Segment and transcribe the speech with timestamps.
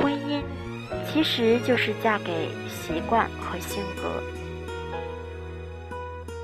[0.00, 0.42] 婚姻
[1.06, 4.22] 其实就是嫁给习惯和性格。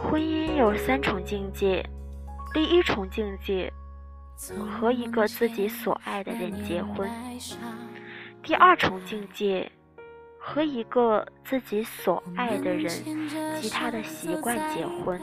[0.02, 1.84] 婚姻有三重境界，
[2.54, 3.72] 第一重境界
[4.70, 7.08] 和一个自己所爱的人结婚；
[8.42, 9.70] 第二重境界
[10.48, 12.88] 和一个自己所爱的人
[13.60, 15.18] 及他的习惯结婚；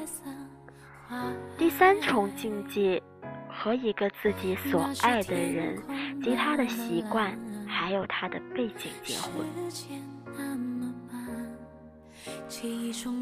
[1.57, 3.01] 第三重境界
[3.47, 5.81] 和一个自己所爱的人
[6.21, 7.33] 及他的习惯。
[7.65, 9.43] 还有他的背景结婚，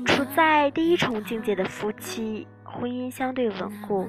[0.06, 4.06] 处在第一重境界的夫妻，婚姻相对稳固；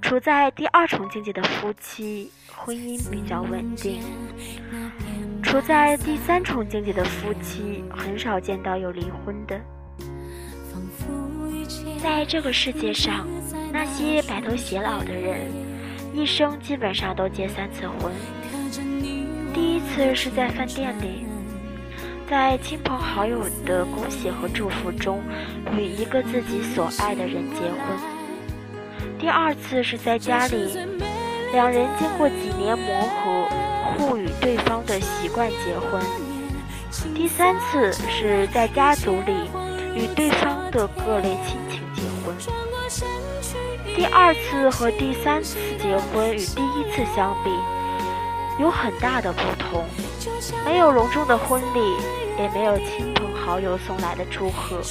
[0.00, 4.00] 处在第二重境界的夫妻，婚姻比较稳定；
[5.50, 9.60] 处在第三重境界的夫妻，很少见到有离婚的。
[12.00, 13.26] 在这个世界上，
[13.72, 15.50] 那些白头偕老的人，
[16.14, 18.12] 一生基本上都结三次婚。
[19.52, 21.26] 第一次是在饭店里，
[22.28, 25.20] 在亲朋好友的恭喜和祝福中，
[25.76, 27.98] 与一个自己所爱的人结婚。
[29.18, 30.78] 第二次是在家里，
[31.52, 33.48] 两人经过几年磨合，
[33.96, 36.00] 互与对方的习惯结婚。
[37.14, 39.50] 第三次是在家族里，
[39.94, 42.36] 与对方的各类亲情结婚。
[43.96, 47.50] 第二次和第三次结婚与第一次相比。
[48.60, 49.86] 有很大的不同，
[50.66, 51.80] 没有隆重的婚礼，
[52.38, 54.82] 也没有亲朋好友送来的祝贺，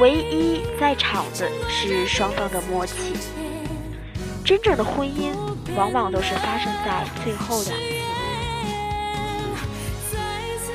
[0.00, 3.14] 唯一在场的是双方的默契。
[4.46, 5.34] 真正的婚姻
[5.76, 7.84] 往往都是发生在最后两次。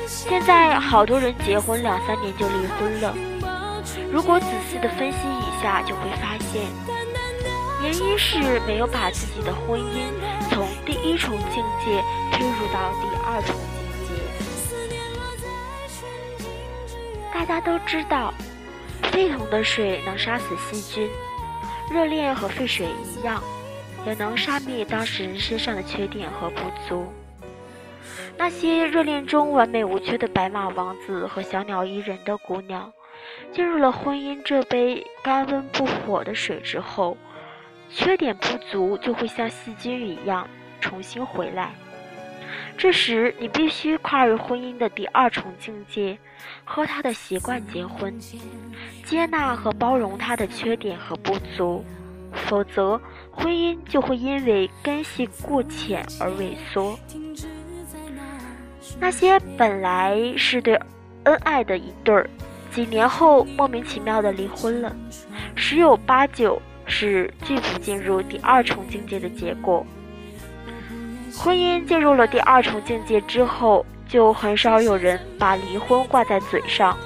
[0.06, 3.14] 现在好多人结婚两三年就离婚了，
[4.12, 6.62] 如果仔细的分析一下，就会发现。
[7.82, 10.12] 原因是没有把自己的婚姻
[10.50, 13.64] 从第一重境界推入到第二重境
[14.06, 14.12] 界。
[17.32, 18.34] 大家都知道，
[19.10, 21.10] 沸腾的水能杀死细菌，
[21.90, 23.42] 热恋和沸水一样，
[24.06, 27.12] 也能杀灭当事人身上的缺点和不足。
[28.36, 32.92] 那些热恋中完美无缺的白马王子和小鸟依人的姑娘，
[33.52, 37.16] 进入了婚姻这杯干温不火的水之后。
[37.94, 40.48] 缺点不足就会像细菌一样
[40.80, 41.74] 重新回来，
[42.74, 46.16] 这时你必须跨越婚姻的第二重境界，
[46.64, 48.18] 和他的习惯结婚，
[49.04, 51.84] 接纳和包容他的缺点和不足，
[52.32, 52.98] 否则
[53.32, 56.98] 婚姻就会因为根系过浅而萎缩。
[59.00, 60.80] 那些本来是对
[61.24, 62.30] 恩爱的一对儿，
[62.70, 64.94] 几年后莫名其妙的离婚了，
[65.56, 66.60] 十有八九。
[66.84, 69.86] 是拒不进入第二重境界的结果。
[71.32, 76.98] 婚姻进入了第二重境界之后，就很少有人把离婚挂在嘴上，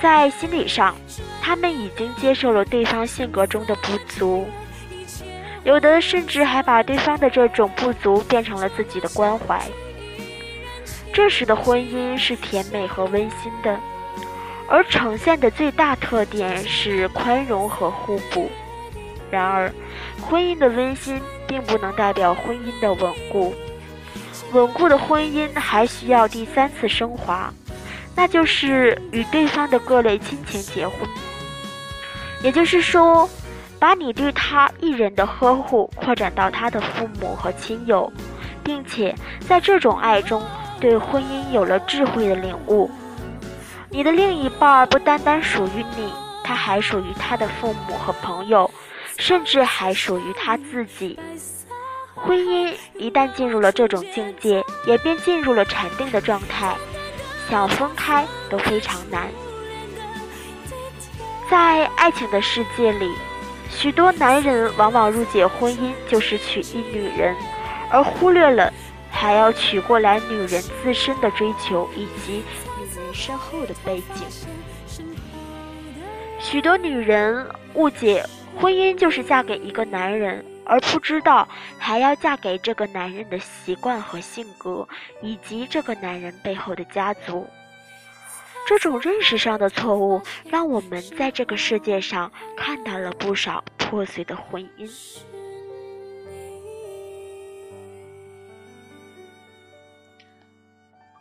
[0.00, 0.94] 在心理上，
[1.40, 4.46] 他们已经接受了对方性格中的不足，
[5.64, 9.60] 有的甚至还把对方的这种不足变成了自己的关怀。
[11.12, 13.78] 这时的婚姻是甜美和温馨的。
[14.72, 18.48] 而呈现的最大特点是宽容和互补。
[19.28, 19.72] 然而，
[20.22, 23.52] 婚姻的温馨并不能代表婚姻的稳固。
[24.52, 27.52] 稳固的婚姻还需要第三次升华，
[28.14, 30.96] 那就是与对方的各类亲情结婚。
[32.40, 33.28] 也就是说，
[33.80, 38.12] 把你对他一人的呵护扩展到他的父母和亲友，
[38.62, 39.14] 并且
[39.48, 40.40] 在这种爱中
[40.78, 42.90] 对婚姻有了智慧的领悟。
[43.88, 46.12] 你的另一半不单单属于你，
[46.44, 48.70] 他还属于他的父母和朋友，
[49.16, 51.18] 甚至还属于他自己。
[52.14, 56.76] 婚姻一旦进入了这种境界，也便进入了禅定的状态，
[57.48, 59.26] 想分开都非常难。
[61.50, 63.10] 在爱情的世界里，
[63.70, 67.34] 许多男人往往误解婚姻就是娶一女人，
[67.90, 68.70] 而忽略了
[69.10, 73.14] 还要娶过来女人自身的追求以及女人。
[73.14, 75.04] 身后的背景，
[76.38, 78.24] 许多女人误解
[78.56, 84.86] 婚姻就是嫁给一个男人，而不知道还要嫁给这个男人的习惯和性格，
[85.22, 87.48] 以及这个男人背后的家族。
[88.70, 94.88] 这种认识上的错误，让我们在这个世界上看到了不少破碎的婚姻。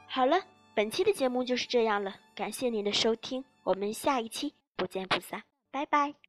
[0.05, 0.39] 好了，
[0.75, 5.41] 本期的节目就是这样了，感谢您的收听，我们下一期不见不散，
[5.71, 6.28] 拜拜。